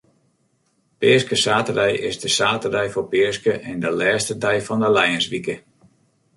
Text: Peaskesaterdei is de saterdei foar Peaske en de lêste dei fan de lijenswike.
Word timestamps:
Peaskesaterdei 0.99 1.93
is 2.09 2.17
de 2.23 2.29
saterdei 2.37 2.87
foar 2.93 3.07
Peaske 3.13 3.53
en 3.69 3.77
de 3.83 3.91
lêste 3.99 4.33
dei 4.43 4.59
fan 4.67 4.81
de 4.85 4.89
lijenswike. 4.97 5.55